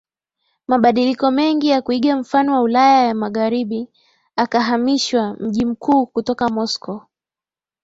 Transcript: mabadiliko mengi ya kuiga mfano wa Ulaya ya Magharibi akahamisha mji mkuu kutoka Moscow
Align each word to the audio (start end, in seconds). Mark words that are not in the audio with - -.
mabadiliko 0.67 1.31
mengi 1.31 1.67
ya 1.67 1.81
kuiga 1.81 2.17
mfano 2.17 2.53
wa 2.53 2.61
Ulaya 2.61 3.03
ya 3.05 3.15
Magharibi 3.15 3.87
akahamisha 4.35 5.33
mji 5.39 5.65
mkuu 5.65 6.05
kutoka 6.07 6.49
Moscow 6.49 7.01